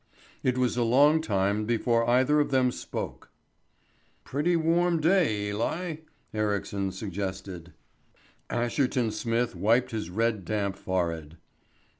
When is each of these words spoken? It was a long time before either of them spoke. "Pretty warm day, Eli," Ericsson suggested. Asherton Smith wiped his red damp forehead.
It 0.41 0.57
was 0.57 0.77
a 0.77 0.83
long 0.83 1.21
time 1.21 1.65
before 1.67 2.09
either 2.09 2.39
of 2.39 2.49
them 2.49 2.71
spoke. 2.71 3.29
"Pretty 4.23 4.55
warm 4.55 4.99
day, 4.99 5.49
Eli," 5.49 5.97
Ericsson 6.33 6.91
suggested. 6.91 7.73
Asherton 8.49 9.11
Smith 9.11 9.55
wiped 9.55 9.91
his 9.91 10.09
red 10.09 10.43
damp 10.43 10.75
forehead. 10.75 11.37